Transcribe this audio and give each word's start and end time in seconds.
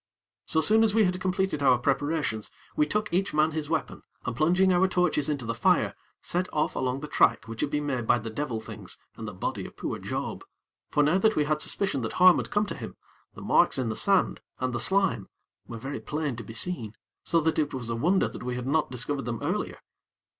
So 0.45 0.61
soon 0.61 0.81
as 0.81 0.95
we 0.95 1.03
had 1.05 1.21
completed 1.21 1.61
our 1.61 1.77
preparations, 1.77 2.49
we 2.75 2.87
took 2.87 3.13
each 3.13 3.35
man 3.35 3.51
his 3.51 3.69
weapon 3.69 4.01
and, 4.25 4.35
plunging 4.35 4.73
our 4.73 4.87
torches 4.87 5.29
into 5.29 5.45
the 5.45 5.53
fires, 5.53 5.93
set 6.23 6.51
off 6.51 6.75
along 6.75 7.01
the 7.01 7.07
track 7.07 7.47
which 7.47 7.61
had 7.61 7.69
been 7.69 7.85
made 7.85 8.07
by 8.07 8.17
the 8.17 8.31
devil 8.31 8.59
things 8.59 8.97
and 9.15 9.27
the 9.27 9.33
body 9.35 9.63
of 9.67 9.77
poor 9.77 9.99
Job; 9.99 10.43
for 10.89 11.03
now 11.03 11.19
that 11.19 11.35
we 11.35 11.43
had 11.43 11.61
suspicion 11.61 12.01
that 12.01 12.13
harm 12.13 12.37
had 12.37 12.49
come 12.49 12.65
to 12.65 12.75
him, 12.75 12.95
the 13.35 13.43
marks 13.43 13.77
in 13.77 13.89
the 13.89 13.95
sand, 13.95 14.41
and 14.57 14.73
the 14.73 14.79
slime, 14.79 15.29
were 15.67 15.77
very 15.77 15.99
plain 15.99 16.35
to 16.35 16.43
be 16.43 16.55
seen, 16.55 16.95
so 17.23 17.39
that 17.39 17.59
it 17.59 17.71
was 17.71 17.91
a 17.91 17.95
wonder 17.95 18.27
that 18.27 18.41
we 18.41 18.55
had 18.55 18.65
not 18.65 18.89
discovered 18.89 19.25
them 19.25 19.37
earlier. 19.43 19.77